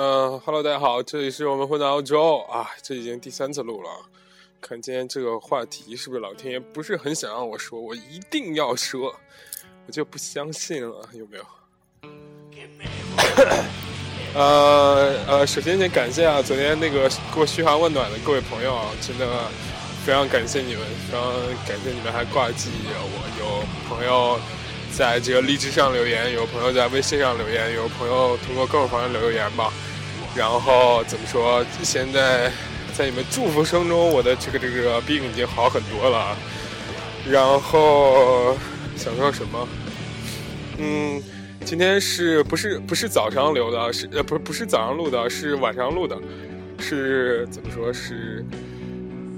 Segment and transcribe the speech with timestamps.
[0.00, 3.90] 嗯哈喽，大家好，这里是我们混在澳洲啊，这已经第三次录了。
[4.60, 9.12] 看今天这个话题是不是老天爷不是很想让我说，我一定要说，
[9.88, 11.44] 我就不相信了，有没有？
[14.38, 19.26] 呃呃，首先先感谢啊，昨天那个给我嘘寒问暖的各位朋友啊，真的
[20.06, 21.32] 非常感谢你们，非常
[21.66, 23.18] 感谢你们还挂记我。
[23.40, 24.38] 有朋友
[24.96, 29.72] 在这个荔枝上留言，有朋友在微信上留言，有朋友通过各种方式留言吧。
[30.38, 31.66] 然后怎么说？
[31.82, 32.48] 现在
[32.94, 36.36] 在你们祝福声中，我的这个这个病已经好很多了。
[37.28, 38.56] 然后
[38.96, 39.68] 想说什么？
[40.78, 41.20] 嗯。
[41.64, 43.92] 今天是不是不是早上留的？
[43.92, 46.16] 是呃，不是不是早上录的，是晚上录的，
[46.78, 47.92] 是怎么说？
[47.92, 48.42] 是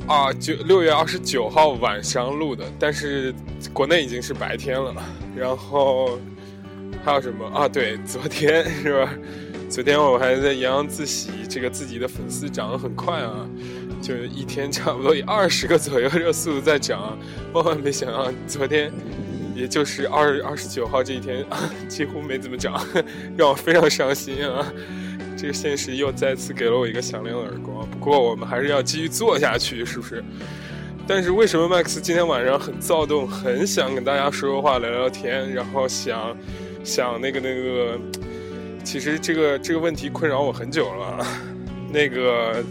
[0.06, 3.34] 啊，九六月二十九号晚上录的，但是
[3.72, 4.94] 国内已经是白天了。
[5.34, 6.20] 然后
[7.02, 7.66] 还有什么啊？
[7.66, 9.12] 对，昨天 是吧？
[9.70, 13.48] 昨天我还在洋洋自喜，这个自己的粉丝涨得很快啊，
[14.02, 17.16] 就一天差不多以二十个左右这个速度在涨，
[17.52, 18.92] 万万没想到昨天。
[19.54, 21.44] 也就是二二十九号这一天，
[21.86, 22.82] 几乎没怎么涨，
[23.36, 24.72] 让我非常伤心啊！
[25.36, 27.86] 这个现实又再次给了我一个响亮的耳光。
[27.90, 30.24] 不过我们还是要继续做下去，是不是？
[31.06, 36.34] 但是为什么 Max 今天晚上很躁动，很想跟大家说说话、聊聊天，然后想
[36.82, 38.00] 想那个那个？
[38.84, 41.26] 其实这个这个问题困扰我很久了。
[41.92, 42.62] 那个，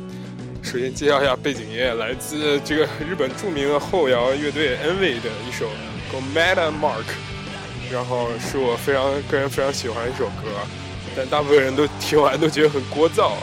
[0.62, 5.70] 首先介绍一下背景音乐，来自这个日本著名的后摇乐队 Envy 的一首。
[6.12, 7.06] Go Mad Mark
[7.92, 10.50] 然后是我非常个人非常喜欢一首歌，
[11.16, 13.34] 但大部分人都听完都觉得很聒噪。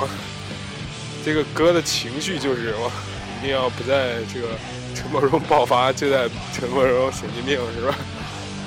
[1.24, 2.90] 这个歌的情绪就是哇，
[3.38, 4.48] 一定要不在这个
[4.96, 7.98] 沉默中爆发，就在沉默中神经病，是吧？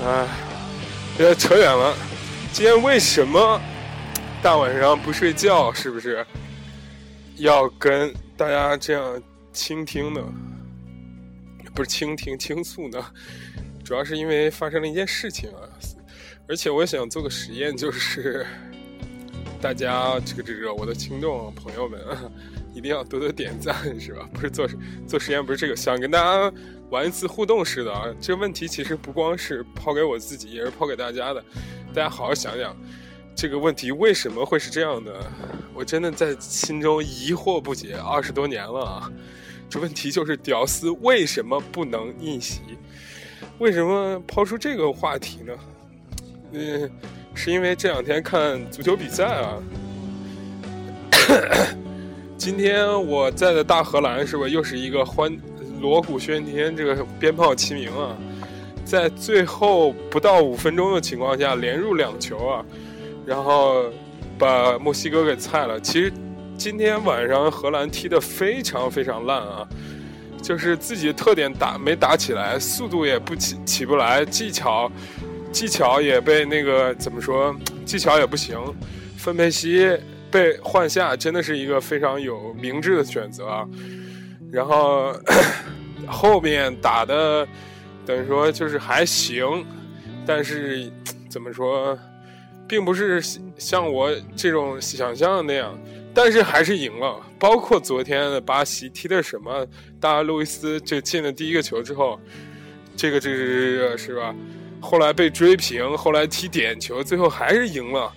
[0.06, 0.26] 哎，
[1.18, 1.94] 有点扯远了。
[2.54, 3.60] 今天为什么
[4.42, 5.74] 大晚上不睡觉？
[5.74, 6.26] 是不是
[7.36, 10.22] 要跟大家这样倾听呢？
[11.76, 13.06] 不是倾听倾诉呢？
[13.84, 15.60] 主要是因为发生了一件事情啊，
[16.48, 18.46] 而且我想做个实验，就是
[19.60, 22.00] 大家这个这个我的听众朋友们
[22.74, 24.26] 一定要多多点赞，是吧？
[24.34, 24.66] 不是做
[25.06, 26.50] 做实验，不是这个，想跟大家
[26.90, 28.06] 玩一次互动式的啊。
[28.22, 31.44] 这个问题其实不光是抛给我自己，也是抛给大家的。
[31.94, 32.74] 大家好好想想，
[33.42, 35.14] 这个问题为什么会是这样的？
[35.74, 39.10] 我真的在心中疑惑不解，二十多年了啊。
[39.70, 42.60] 这问题就是屌丝为什么不能逆袭？
[43.60, 45.54] 为什么抛出这个话题呢？
[46.52, 46.92] 嗯，
[47.34, 49.58] 是因为这两天看足球比赛啊。
[52.38, 54.50] 今天我在的大荷兰是吧？
[54.50, 55.34] 又是一个欢
[55.80, 58.18] 锣鼓喧天，这个鞭炮齐鸣啊，
[58.84, 62.66] 在最后不到五分钟的情况下连入两球啊，
[63.30, 63.86] 然后
[64.40, 65.80] 把墨西哥给菜了。
[65.80, 66.12] 其实
[66.58, 69.68] 今天晚上荷兰踢得非常非常烂啊。
[70.42, 74.90] 就是自己特点打没打起来，速度也不起起不来，技巧
[75.52, 77.54] 技巧也被那个怎么说，
[77.86, 78.58] 技巧也不行。
[79.18, 79.96] 芬佩西
[80.32, 83.68] 被换下，真的是一个非常有明智的选择啊。
[84.50, 85.14] 然后
[86.08, 87.46] 后面打的
[88.06, 89.66] 等于说就是还行，
[90.26, 90.90] 但是
[91.30, 92.00] 怎么说，
[92.70, 93.22] 并不是
[93.58, 95.78] 像我这种想象的那样。
[96.14, 99.66] 但是还是赢了，包括昨天的巴西踢的什么，
[100.00, 102.20] 大路易斯就进了第一个球之后，
[102.96, 104.36] 这个这是是吧？
[104.82, 108.12] 后来被追平，后来踢点球，最后还是赢了。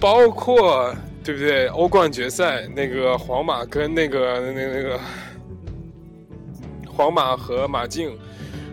[0.00, 1.66] 包括对不对？
[1.66, 5.00] 欧冠决赛那个皇马跟那个那那个
[6.86, 8.16] 皇马和马竞，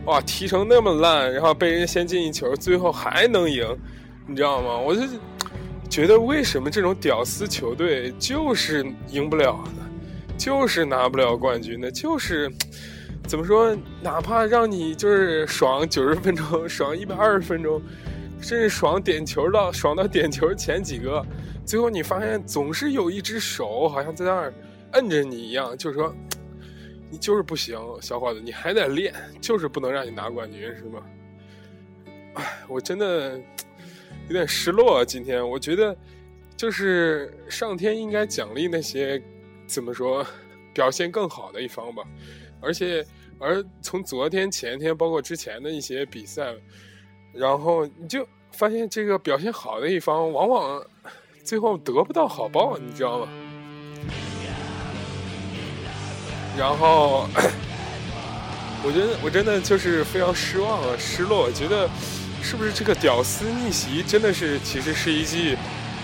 [0.06, 3.66] 哇，踢成那么烂，然后被人家先进一球，最后还能赢，
[4.28, 4.78] 你知道吗？
[4.78, 5.02] 我就。
[5.88, 9.88] 觉得为什么这种屌丝球队就是赢不了呢？
[10.36, 11.90] 就是拿不了冠军呢？
[11.92, 12.52] 就是
[13.28, 13.74] 怎么说？
[14.02, 17.82] 哪怕让你就是爽九十分钟， 爽一百二十分钟，
[18.42, 21.24] 甚至爽点球到爽到点球前几个，
[21.64, 24.54] 最后你发现总是有一只手好像在那儿
[24.94, 26.14] 摁着你一样，就是说
[27.10, 31.00] 你就是不行，小伙子，你还得练，就是不能让你拿冠军，是吗？
[32.34, 33.40] 哎，我真的。
[34.28, 35.96] 有点失落，啊今天我觉得，
[36.58, 39.22] 就是上天应该奖励那些
[39.68, 40.26] 怎么说
[40.74, 42.04] 表现更好的一方吧。
[42.60, 43.06] 而且，
[43.38, 46.56] 而从昨天、前天，包括之前的一些比赛，
[47.34, 50.84] 然后你就发现这个表现好的一方，往往
[51.44, 53.28] 最后得不到好报，你知道吗？
[56.58, 57.28] 然后，
[58.84, 61.88] 我觉得我真的就是非常失望啊，失落，觉得。
[62.48, 65.58] 是不是这个屌丝逆袭真的是其实是一句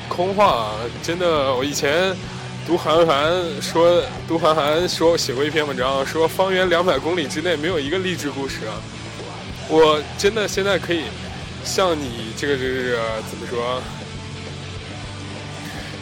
[0.09, 2.17] 空话，啊真的，我以前
[2.65, 8.73] 读韩寒说，读韩寒说写过一篇文章，说方圆两百公里之内没有一个励志故事啊。
[9.69, 11.03] 我真的现在可以
[11.63, 13.79] 向你这个这个怎么说，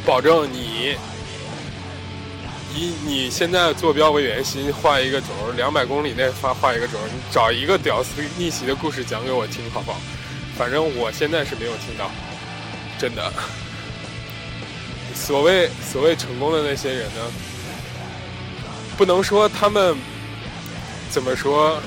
[0.06, 0.96] 保证你
[2.74, 5.28] 以你现在坐标为圆心画一个轴，
[5.58, 10.00] 两百公里内画画一个轴，你找一个屌丝逆袭的故事讲给我听，好不好？
[10.60, 12.12] 反正我现在是没有听到，
[13.00, 13.32] 真的。
[15.16, 17.32] 所谓所谓成功的那些人呢，
[18.98, 19.96] 不能说他们
[21.10, 21.82] 怎么说，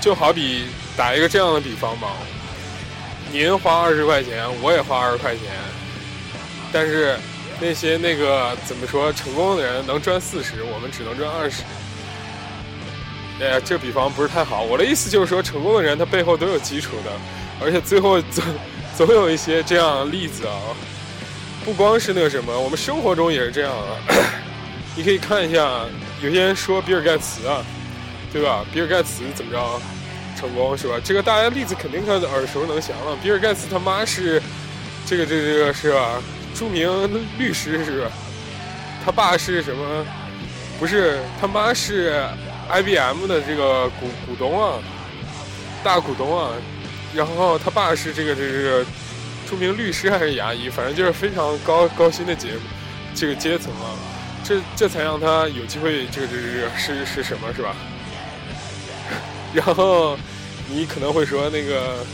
[0.00, 2.12] 就好比打一个这样的比方吧，
[3.32, 5.42] 您花二十块钱，我也花二十块钱，
[6.72, 7.18] 但是
[7.60, 11.64] 那些那个怎么说成功的人能赚四十，我们只能赚二十。
[13.38, 14.62] 哎呀，这比方不是太好。
[14.62, 17.10] 我的意思就是说，成功的人他背后都有基础的，
[17.60, 18.42] 而且最后 总
[18.96, 20.56] 总有一些这样例子啊。
[21.64, 23.98] 不光是那个什么，我们生活中也是这样啊。
[24.96, 25.84] 你可以看一下，
[26.22, 27.62] 有些人说比尔盖茨啊，
[28.32, 28.64] 对吧？
[28.72, 29.80] 比尔盖茨怎么着
[30.40, 30.94] 成功是吧？
[31.04, 33.14] 这个大家例子肯定看耳熟能详了。
[33.22, 34.40] 比尔盖茨他妈是
[35.04, 36.22] 这个这个这个是吧？
[36.54, 36.88] 著名
[37.36, 38.10] 律师是吧？
[39.04, 40.06] 他爸是什么？
[40.80, 42.24] 不是他妈是。
[42.68, 44.78] IBM 的这个股股东啊，
[45.84, 46.50] 大股东啊，
[47.14, 48.84] 然后他爸是这个这个
[49.48, 52.48] 著名律师还是牙医，反正就是非常高高薪的阶
[53.14, 53.94] 这个阶层啊，
[54.42, 57.74] 这这才让他有机会这个这个是是什么是吧？
[59.54, 60.18] 然后
[60.68, 62.04] 你可能会说那个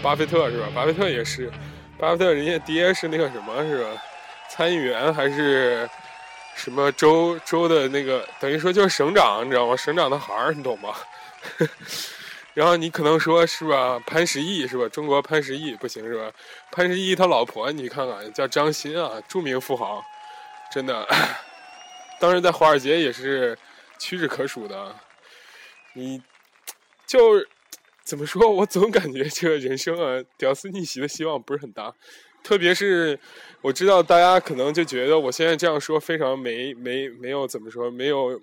[0.00, 0.66] 巴菲特是吧？
[0.72, 1.50] 巴菲特也是，
[1.98, 3.90] 巴菲特人家爹是那个什么是吧？
[4.48, 5.88] 参议员还是？
[6.54, 9.76] 什么州州的那个，等于说就是省长，你知道吗？
[9.76, 10.94] 省长的孩儿，你懂吗？
[12.52, 13.98] 然后你可能说是吧？
[14.06, 14.88] 潘石屹是吧？
[14.88, 16.30] 中国潘石屹不行是吧？
[16.70, 20.04] 潘石屹他老婆你看看叫张欣啊，著名富豪，
[20.72, 21.06] 真的，
[22.18, 23.56] 当时在华尔街也是
[23.98, 24.94] 屈指可数的。
[25.94, 26.22] 你
[27.06, 27.44] 就
[28.04, 28.48] 怎么说？
[28.48, 31.94] 我总感觉这个人生啊，屌丝逆袭的希望不是很大。
[32.42, 33.18] 特别是
[33.62, 38.40] 我知道大家可能就觉得我现在这样说非常没没没有怎么说没有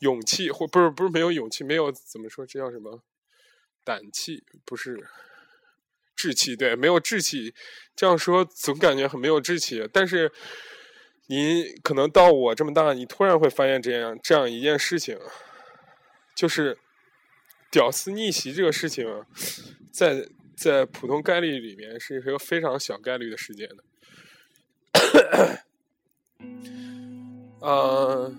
[0.00, 3.00] 勇气或不是不是没有勇气没有怎么说这叫什么
[3.82, 5.06] 胆气不是
[6.14, 7.54] 志气对没有志气
[7.96, 10.30] 这样说总感觉很没有志气但是
[11.26, 15.18] 你可能到我这么大你突然会发现这样这样一件事情
[16.34, 16.76] 就是
[17.70, 19.24] 屌丝逆袭这个事情
[19.92, 20.28] 在。
[20.56, 23.84] 在普通概率里面是一个非常小概率的事件的。
[27.60, 28.32] 呃，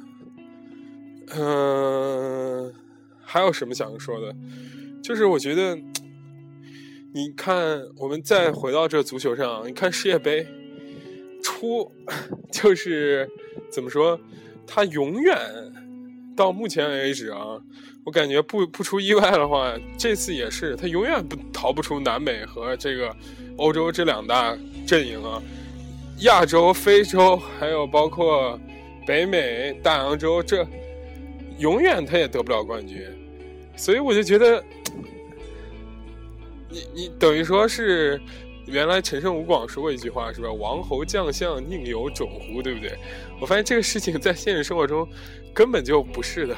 [1.36, 2.74] 嗯，
[3.24, 4.36] 还有什么想说的？
[5.04, 5.76] 就是我觉得，
[7.14, 10.48] 你看，我们再回到这足球上，你看世界杯，
[11.44, 11.92] 出
[12.52, 13.30] 就是
[13.72, 14.20] 怎么说，
[14.68, 15.38] 他永远
[16.36, 17.60] 到目前为止啊。
[18.04, 23.12] 我感觉不不出意外的话，这次也是他永远不逃不出南美和这个
[23.58, 24.56] 欧洲这两大
[24.86, 25.42] 阵营啊，
[26.20, 28.60] 亚洲、非洲还有包括
[29.08, 30.64] 北美、大洋洲，这
[31.58, 33.02] 永远他也得不了冠军，
[33.76, 34.64] 所以我就觉得，
[36.70, 38.22] 你你等于说是
[38.68, 40.52] 原来陈胜吴广说过一句话是吧？
[40.52, 42.62] 王侯将相宁有种乎？
[42.62, 42.98] 对不对？
[43.40, 45.08] 我发现这个事情在现实生活中
[45.54, 46.56] 根本就不是的。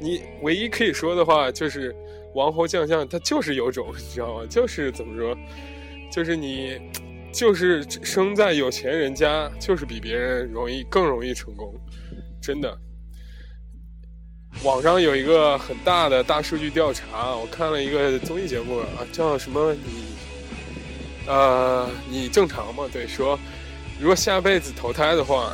[0.00, 1.94] 你唯一可以说的话就是，
[2.34, 4.46] 王侯将相他就是有种，你知道吗？
[4.50, 5.36] 就是怎么说，
[6.10, 6.78] 就是你，
[7.32, 11.72] 就是生在有钱人家，就是比别人容易更容易成功，
[12.42, 12.76] 真的。
[14.62, 19.74] 网上有一个很大的大数据调查，我看了一个综艺节目啊，叫什么？
[21.26, 22.84] 呃，你正常吗？
[22.92, 23.38] 对，说
[23.98, 25.52] 如果下辈子投胎的话，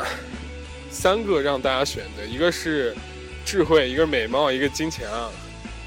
[0.90, 2.94] 三个让大家选的，一个是。
[3.42, 5.28] 智慧，一个美貌，一个金钱啊，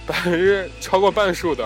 [0.07, 1.65] 百分之超过半数的，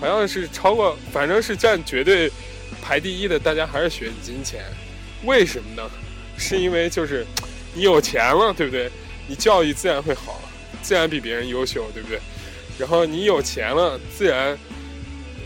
[0.00, 2.32] 好像是超过，反正是占绝对
[2.80, 4.64] 排第一的，大家还是选金钱，
[5.24, 5.88] 为什么呢？
[6.36, 7.24] 是因为就是
[7.74, 8.90] 你有钱了，对不对？
[9.28, 10.40] 你教育自然会好，
[10.82, 12.18] 自然比别人优秀，对不对？
[12.78, 14.58] 然后你有钱了，自然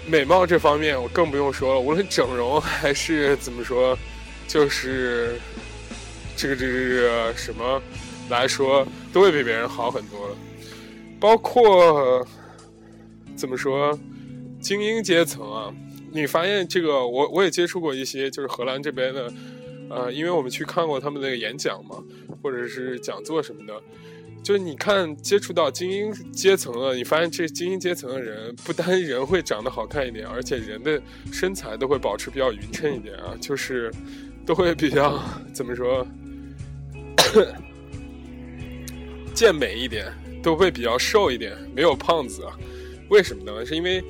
[0.07, 3.97] 美貌这方面我更不用说了，无论整容还是怎么说，
[4.49, 5.39] 就是
[6.37, 7.83] 这个这个这个什么。
[8.29, 10.37] 来说都会比别人好很多了，
[11.21, 12.27] 包括
[13.37, 13.97] 怎么说
[14.61, 15.73] 精英阶层啊？
[16.11, 19.33] 你发现这个，我我也接触过一些，就是荷兰这边的，
[19.89, 22.03] 呃，因为我们去看过他们那个演讲嘛，
[22.43, 23.81] 或者是讲座什么的，
[24.47, 33.93] 就是你看接触到精英阶层了，你发现这精英阶层的人不单人会长得好看一点，而且人的身材都会保持比较匀称一点啊， 就是
[34.47, 35.21] 都会比较
[35.53, 36.07] 怎么说，
[39.35, 40.07] 健美一点，
[40.45, 42.45] 都会比较瘦一点，没有胖子。
[42.45, 42.57] 啊。
[43.09, 43.67] 为什么呢？
[43.67, 44.01] 是因为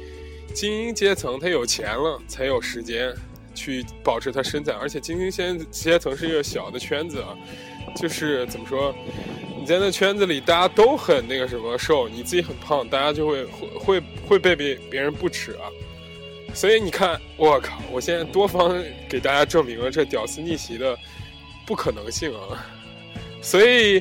[0.52, 3.10] 精英阶层他有钱了，才有时间
[3.54, 7.34] 去保持他身材，而且精英阶阶层是一个小的圈子啊，
[7.96, 8.94] 就是怎么说？
[9.66, 15.66] 你在那圈子里，大家都很那个什么瘦，你自己很胖，大家就会会会会被别别人不耻啊。
[16.54, 20.96] 所以你看，我靠，我现在多方给大家证明了这屌丝逆袭的
[21.66, 22.64] 不可能性啊。
[23.42, 24.00] 所以，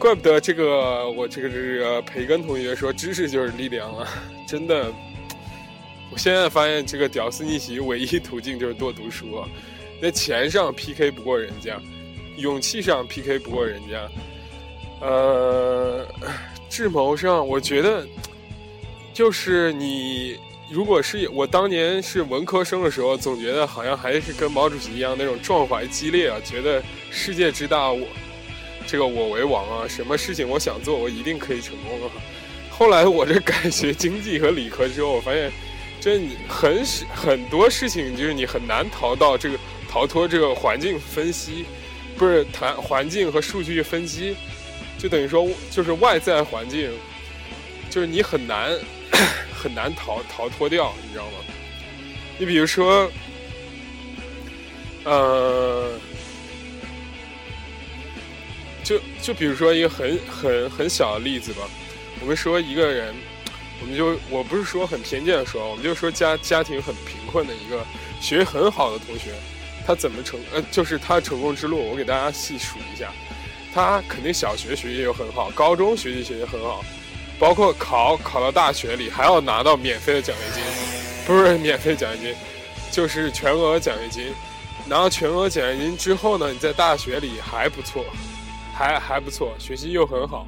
[0.00, 4.08] 怪不得这个我这个这个培根同学说知识就是力量啊，
[4.48, 4.92] 真的。
[6.10, 9.48] 我现在发现这个屌丝逆袭唯一途径就是多读书啊，
[10.02, 11.80] 在钱上 PK 不过人家，
[12.36, 14.10] 勇气上 PK 不过人家。
[15.00, 16.06] 呃，
[16.70, 18.06] 智谋上，我觉得
[19.12, 20.38] 就是你，
[20.70, 28.06] 如果是我当年是文科生的时候，总觉得好像还是跟毛主席一样那种壮怀激烈啊，觉得世界之大，我
[28.86, 32.10] 这个我为王啊，什么事情我想做，我一定可以成功啊。
[32.70, 35.52] 后来我这改学经济和理科之后，我发现，
[36.00, 36.84] 这很
[37.14, 39.58] 很多事情就是你很难逃到这个
[39.90, 41.66] 逃脱这个环境分析，
[42.16, 44.34] 不是谈环境和数据分析。
[44.98, 46.90] 就等于说，就是外在环境，
[47.90, 48.72] 就是你很难
[49.54, 51.32] 很难逃逃脱掉，你知道吗？
[52.38, 53.10] 你比如说，
[55.04, 55.92] 呃，
[58.82, 61.60] 就就比如说一个很很很小的例子吧。
[62.20, 63.14] 我们说一个人，
[63.80, 67.84] 我们就我不是说很偏见的说，我们就说家家庭很贫困的一个
[68.20, 69.32] 学习很好的同学，
[69.86, 73.12] 他怎么成呃，就是他成功之路，我给大家细数一下。
[73.76, 76.82] 他肯定小学学习又很好，高中学习学习很好，
[77.38, 80.62] 包括考考到大学里还要拿到免费的奖学金，
[81.26, 82.34] 不是免费奖学金，
[82.90, 84.32] 就是全额奖学金。
[84.86, 88.02] 拿到全额奖学金之后呢，你在大学里还不错，
[88.72, 90.46] 还还不错，学习又很好，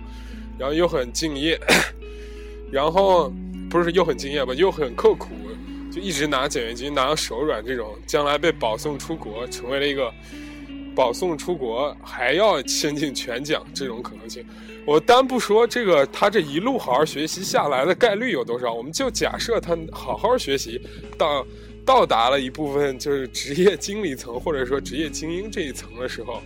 [0.58, 1.60] 然后又很敬业，
[2.72, 3.30] 然后
[3.68, 5.28] 不是又很敬业吧，又很刻苦，
[5.92, 10.10] 就一直拿奖学金拿到手软，这种将来被保送出国，成为了一个。
[10.98, 14.44] 保送出国还要申请全奖，这种可能性，
[14.84, 18.74] 我单不说这个，他这一路好好学习下来的概率有多少？
[18.74, 20.80] 我们就假设他好好学习，
[21.16, 21.46] 到
[21.86, 26.42] 到达了一部分就是职业经理层或者说职业精英这一层的时候，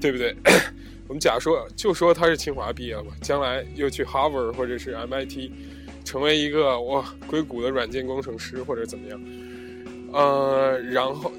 [0.00, 0.34] 对不对？
[1.06, 5.50] 我们假说就说他是清华毕业吧，将来又去 Harvard 或者是 MIT，
[6.06, 9.20] 成为一个哇硅谷的软件工程师或者怎么样？
[10.14, 11.30] 呃，然后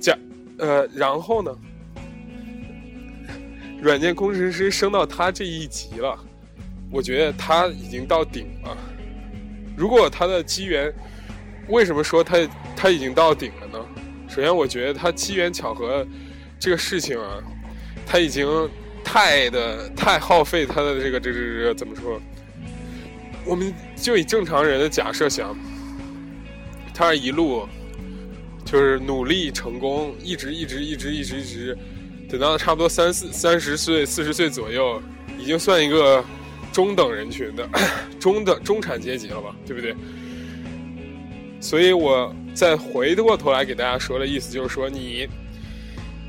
[0.00, 0.18] 假
[0.58, 1.56] 呃，然后呢？
[3.84, 6.18] 软件工程师升到他这一级了，
[6.90, 8.74] 我觉得他已经到顶了。
[9.76, 10.90] 如果他的机缘，
[11.68, 12.38] 为什么说他
[12.74, 13.86] 他已经到顶了呢？
[14.26, 16.06] 首先，我觉得他机缘巧合
[16.58, 17.44] 这个事情啊，
[18.06, 18.48] 他已经
[19.04, 22.18] 太的太耗费他的这个这这这怎么说？
[23.44, 25.54] 我们就以正常人的假设想，
[26.94, 27.68] 他一路
[28.64, 31.78] 就是努力成功，一直一直一直一直一直。
[32.28, 35.00] 等到差不多三四三十岁、四十岁左右，
[35.38, 36.24] 已经算一个
[36.72, 37.68] 中等人群的
[38.18, 39.94] 中等中产阶级了吧，对不对？
[41.60, 45.28] 所以我再回过头来给大家说的意思就是说，你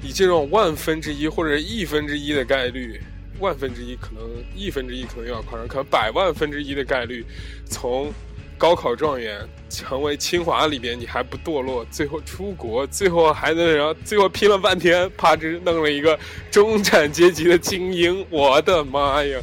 [0.02, 3.00] 以这种万分之一或者亿分之一的概率，
[3.40, 4.24] 万分之一可能
[4.56, 7.25] 亿分之一可能有点夸张，可能百万分之一的概率
[7.66, 8.14] 从。
[8.58, 16.18] 高考状元成为清华里边，你还不堕落，最后出国，最后还能然后最后拼了半天，啪吱弄了一个
[16.50, 19.38] 中产阶级的精英，我的妈呀！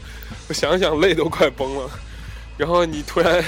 [0.48, 1.90] 我想想泪都快崩了。
[2.56, 3.44] 然后你突然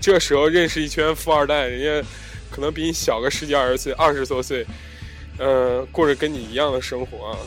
[0.00, 2.08] 这时候认识一圈富二代，人家
[2.50, 4.66] 可能比你小个十几二十岁，二十多岁，
[5.38, 7.38] 呃，过着跟你一样的生活啊，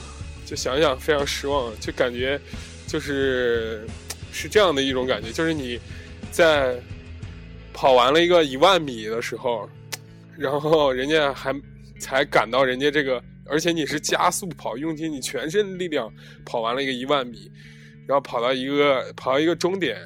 [0.46, 2.40] 就想想非常失望，就感觉
[2.88, 3.86] 就是。
[4.34, 5.80] 是这样的一种感觉，就是你
[6.32, 6.76] 在
[7.72, 9.70] 跑完了一个一万米的时候，
[10.36, 11.56] 然后人家还
[12.00, 16.12] 才赶到人家这个，而且你是加速跑，用尽你全身力量
[16.44, 17.50] 跑完了一个一万米，
[18.08, 19.98] 然后跑到一个跑到一个终点，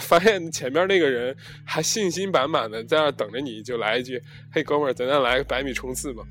[0.00, 6.22] 发现前面那个人还信心满满的在那等着你，就来一句：“嘿，哥们儿，咱再来个百米冲刺吧！”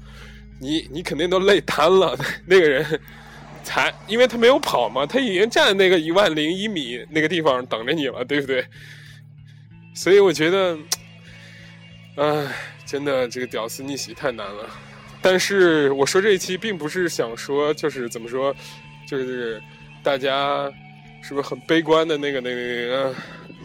[0.59, 3.00] 你你肯定都累瘫了，那个人。
[3.63, 8.65] 才，因为他没有跑嘛，他已经站那个一万零一米那个地方等着你了，对不对？
[9.96, 10.77] 所以我觉得，
[12.17, 12.48] 唉，
[12.86, 14.70] 真的这个屌丝逆袭太难了。
[15.22, 18.53] 但是我说这一期并不是想说，就是怎么说，
[19.08, 19.62] 就是
[20.03, 20.70] 大家
[21.22, 23.15] 是不是很悲观的那个那个，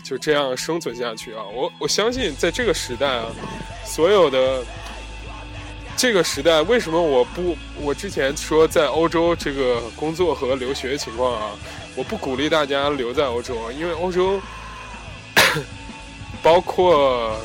[0.04, 1.42] 就这样生存下去啊？
[1.52, 3.26] 我我相信在这个时代啊，
[3.84, 4.64] 所有的
[5.98, 11.50] 这个时代，为什么我不我之前说在欧洲这个工作和留学情况啊，
[11.96, 14.40] 我不鼓励大家留在欧洲，因为欧洲
[16.40, 17.36] 包括。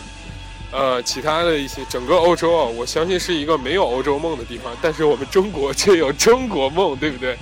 [0.76, 7.38] 呃，其他的一些整个欧洲啊，我相信是一个没有欧洲梦的地方，但是我们中国却有中国梦，对不对？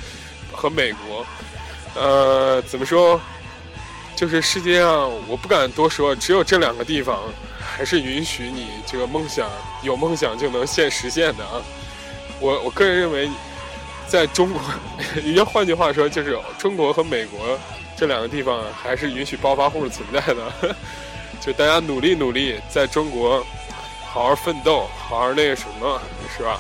[0.52, 1.26] 和美国，
[1.96, 3.18] 呃，怎么说？
[4.18, 7.24] 就是世界上，我不敢多说，只有这两个地方
[7.82, 9.50] 还是允许你这个梦想
[9.82, 11.60] 有梦想就能现实现的啊。
[12.40, 13.28] 我我个人认为，
[14.08, 14.62] 在中国，
[15.34, 17.58] 要换句话说，就是中国和美国
[17.98, 20.76] 这两个地方还是允许暴发户存在的。
[21.42, 23.44] 就大家努力努力，在中国
[24.06, 26.00] 好好奋斗，好好那个什么，
[26.38, 26.60] 是吧？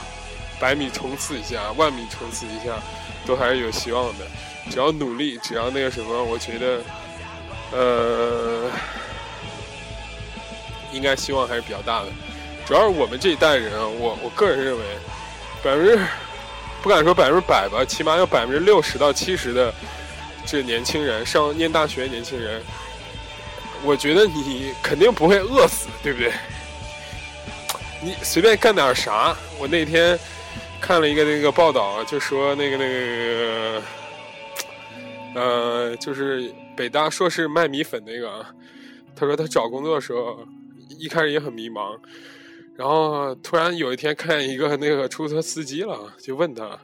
[0.59, 2.81] 百米冲刺一下，万米冲刺一下，
[3.27, 4.25] 都还是有希望的。
[4.71, 6.81] 只要努力，只要那个什么，我觉得，
[7.73, 8.71] 呃，
[10.91, 12.07] 应该希望还是比较大的。
[12.65, 14.83] 主要是我们这一代人啊，我我个人认为，
[15.63, 15.99] 百分之
[16.81, 19.73] 不敢说百分之百吧，起码有百分之六十到七十的
[20.45, 22.61] 这年轻人上念大学，年轻人。
[23.83, 26.31] 我觉得你肯定不会饿死，对不对？
[27.99, 29.35] 你随便干点啥。
[29.59, 30.17] 我那天
[30.79, 33.81] 看了一个那个报道，就说那个那个，
[35.33, 38.45] 呃，就是北大硕士卖米粉那个，
[39.15, 40.39] 他说他找工作的时候
[41.01, 41.97] 一开始也很迷茫，
[42.75, 46.79] 然后突然有一天看见一个那个出租车司机了，就问他，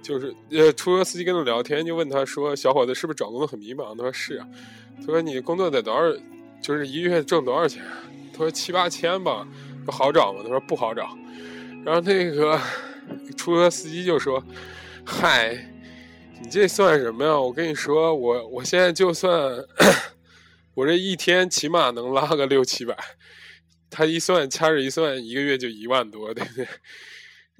[0.00, 4.46] 就是呃，出租车司机跟他聊天，就问他说：“小伙子是不是找工作很迷茫？”他说：“是啊。”
[5.00, 6.20] 他说：“你工作得多少？
[6.62, 7.82] 就是一个月挣多少钱？”
[8.32, 9.46] 他说：“七八千吧。”
[9.84, 11.16] 说：“好找吗？”他说：“不好找。”
[11.84, 12.58] 然后那个
[13.36, 14.42] 出租车司机就说
[15.04, 15.56] ：“嗨，
[16.40, 17.38] 你这算什么呀？
[17.38, 19.32] 我跟你说，我我现在就算
[20.74, 22.96] 我这一天起码能拉个六七百，
[23.90, 26.66] 他一算掐指一算，一个月就一万多，对不对？”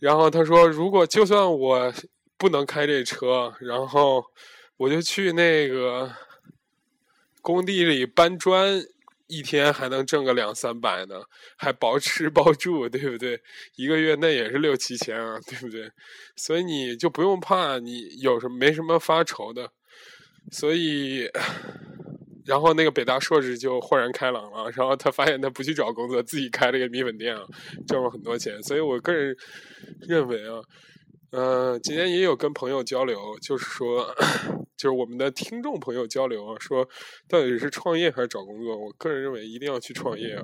[0.01, 1.93] 然后他说：“如果就算我
[2.37, 4.25] 不能开这车，然后
[4.77, 6.13] 我就去那个。”
[7.41, 8.85] 工地里搬砖，
[9.27, 11.23] 一天还能挣个两三百呢，
[11.57, 13.41] 还包吃包住，对不对？
[13.77, 15.91] 一个月那也是六七千啊，对不对？
[16.37, 19.71] 所以你就不用怕，你有什么没什么发愁的。
[20.51, 21.31] 所以，
[22.49, 27.43] 然后那个北大硕士就豁然开朗了，然后他发现他不去找工作，自己开了一个米粉店啊，
[27.87, 28.63] 挣了很多钱。
[28.63, 29.37] 所以我个人
[30.01, 30.63] 认为啊。
[31.31, 34.09] 嗯，今天也有跟朋友交流，就是说，
[34.79, 36.89] 就是我们的听众朋友交流啊，说
[37.29, 38.75] 到底是创业还是找工作？
[38.75, 40.43] 我个人认为一定要去创业啊，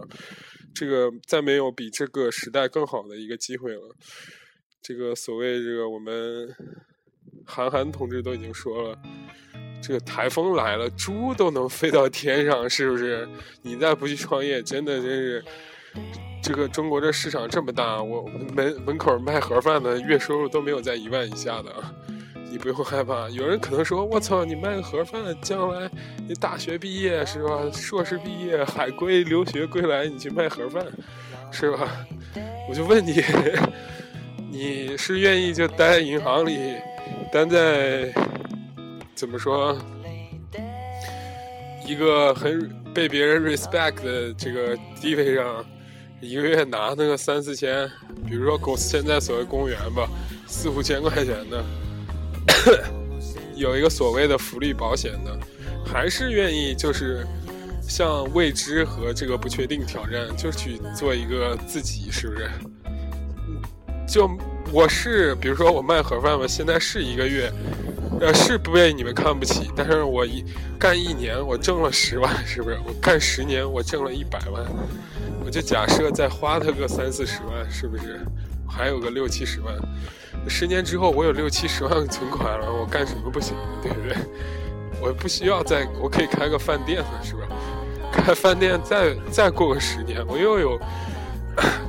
[0.75, 3.97] 这个再没有比这个时代更好的一个机会了。
[4.83, 6.15] 这个所谓这个我们
[7.45, 8.99] 韩寒同志都已经说了，
[9.83, 13.29] 这个台风来了，猪都能飞到天上，是不是？
[13.63, 15.45] 你再不去创业，真的真是。
[16.43, 21.73] 这个中国这市场这么大，我门门口卖盒饭的月收入都没有在一万以下的，
[22.51, 23.31] 你不用害怕。
[23.31, 25.91] 有人可能说：“我操，你卖个盒饭，将来
[26.29, 27.63] 你大学毕业是吧？
[27.73, 30.85] 硕士毕业，海归留学归来，你去卖盒饭，
[31.51, 31.89] 是吧？”
[32.69, 33.23] 我就问你，
[34.51, 36.75] 你是愿意就待在银行里，
[37.35, 38.15] 但在
[39.13, 39.77] 怎么说
[41.85, 45.67] 一个很被别人 respect 的这个地位上？
[46.21, 47.91] 一个月拿那个三四千，
[48.25, 50.09] 比如说公现在所谓公务员吧，
[50.47, 51.65] 四五千块钱的，
[53.57, 55.37] 有一个所谓的福利保险的，
[55.85, 57.27] 还是愿意就是
[57.83, 62.49] 向未知和这个不确定挑战，就去做一个自己，是不是？
[64.07, 64.31] 就
[64.75, 67.49] 我是，比如说我卖盒饭吧，现在是一个月，
[68.21, 70.45] 呃，是不被你们看不起，但是我一
[70.81, 72.77] 干一年，我挣了十万，是不是？
[72.85, 74.65] 我干十年，我挣了一百万。
[75.45, 78.21] 我就假设再花他个三四十万，是不是？
[78.69, 79.73] 还有个六七十万，
[80.49, 83.55] 十年之后我有六七十万存款了，我干什么不行？
[83.81, 84.17] 对不对？
[85.01, 87.47] 我不需要再，我可以开个饭店了，是吧？
[88.11, 90.77] 开饭店再再过个十年，我又有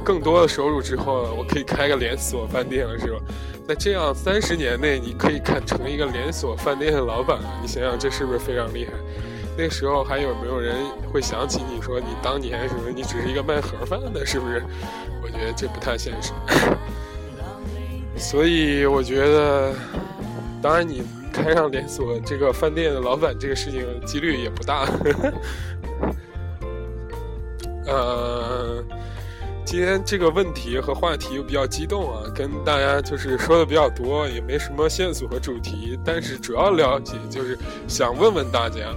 [0.05, 3.19] 更多的收入之后，我可以开个连锁饭店了，是吧？
[3.67, 8.91] 那这样三十年内你可以看成一个连锁饭店的老板了，你想想这是不是非常厉害？
[9.57, 10.75] 那时候还有没有人
[11.11, 12.91] 会想起你说你当年什么？
[12.93, 14.63] 你只是一个卖盒饭的，是不是？
[15.23, 16.31] 我觉得这不太现实。
[18.17, 19.73] 所以我觉得，
[20.61, 21.01] 当然你
[21.33, 24.87] 开上连锁这个饭店的老板这个事情几率也不大。
[27.87, 28.83] 呃，
[29.65, 38.93] 今天这个问题和话题又比较激动啊，跟大家就是说的比较多，也没什么线索和主题，但是主要了解就是想问问大家，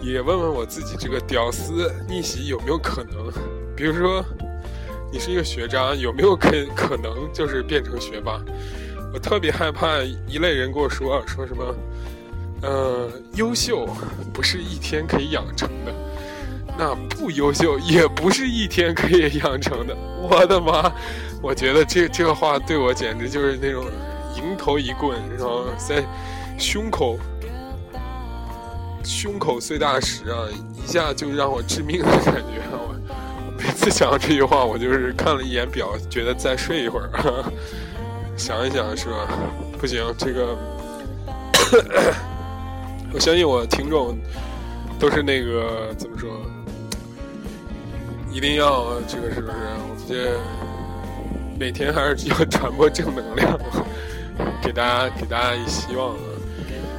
[0.00, 3.30] 也问问我自己，这个屌丝逆袭有没有可能？
[3.76, 4.24] 比如说，
[5.12, 8.40] 你是一个学渣，有没有可可能就是变成学霸？
[9.12, 11.74] 我特别害怕一类人跟我说说什么，
[12.62, 13.84] 呃，优秀
[14.32, 15.92] 不是一天可以养成的。
[16.78, 19.96] 那不优秀也不是一天可以养成的。
[20.22, 20.92] 我的妈！
[21.42, 23.84] 我觉得这这个话对我简直就是那种
[24.36, 26.04] 迎头一棍，然后在
[26.56, 27.18] 胸口
[29.04, 32.62] 胸口碎大石啊，一下就让我致命的感觉。
[32.70, 32.94] 我
[33.58, 37.10] 每次想到这句话，我就是看了一眼表，觉得再睡一会儿。
[38.36, 39.28] 想一想是吧？
[39.80, 40.56] 不行，这个
[43.12, 44.16] 我相信我听众
[44.98, 46.30] 都是那个怎么说？
[48.30, 49.56] 一定要这个是不是？
[49.56, 50.38] 我们这
[51.58, 53.58] 每天还是要传播正能量，
[54.62, 56.22] 给大家给大家以希望啊！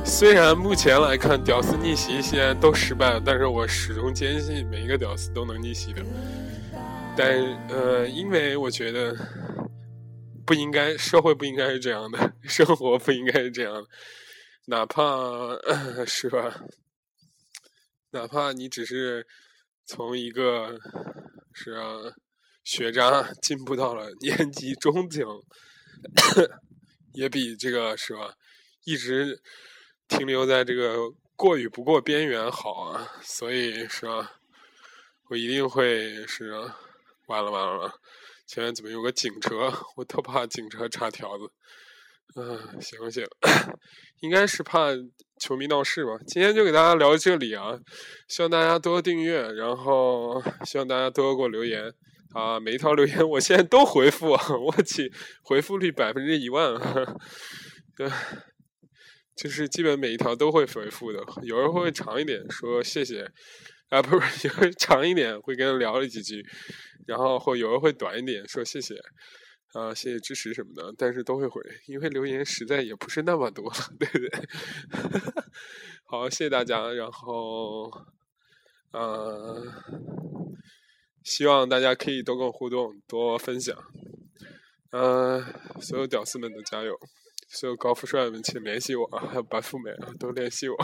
[0.04, 6.04] 虽然目前来看屌丝逆袭现在都失败了，但是我始终坚信每一个屌丝都能逆袭的。
[7.16, 7.30] 但
[7.70, 9.16] 呃，因为我觉得
[10.46, 13.86] 不应该，社会不应该是这样的，生活不应该是这样的，
[14.66, 15.04] 哪怕
[16.06, 16.60] 是吧？
[18.12, 19.26] 哪怕你只是。
[19.92, 20.80] 从一个
[21.52, 21.98] 是啊
[22.64, 25.26] 学渣进步到了 年级中等，
[27.14, 28.36] 也比这个是吧
[28.84, 29.42] 一直
[30.08, 34.40] 停留在这个过与不过边缘好啊，所以是吧，
[35.30, 36.78] 我一定会是啊，
[37.26, 38.00] 完了完了了，
[38.46, 39.74] 前面怎么有个警车？
[39.96, 41.52] 我特怕警车插条子。
[42.36, 43.26] 嗯，行行，
[44.22, 44.90] 应该是怕
[45.40, 46.12] 球迷闹事吧。
[46.28, 47.78] 今天就给大家聊这里啊，
[48.28, 51.92] 希望大家多订阅，然后希望大家多给我留言
[52.34, 52.60] 啊。
[52.60, 55.12] 每一条留言我现在都回复，我去，
[55.44, 56.76] 回复率百分之一万，
[57.98, 58.08] 对，
[59.36, 61.20] 就是基本每一条都会回复的。
[61.42, 63.28] 有人会长一点说谢谢，
[63.90, 66.46] 啊，不是，有人长一点会跟人聊了几句，
[67.08, 68.96] 然后会有人会短一点说谢谢。
[69.74, 74.30] 啊，谢谢支持什么的，但是都会回，因为留言实在也不是那么多， 对不对？
[76.06, 77.92] 好，谢谢大家，然后，
[78.92, 79.64] 呃，
[81.24, 83.78] 希望大家可以多跟我互动，多分享，
[84.92, 85.44] 嗯，
[85.80, 87.00] 所有屌丝们都加油，
[87.48, 90.76] 所有高富帅们请联系我，还有白富美啊，都联系我。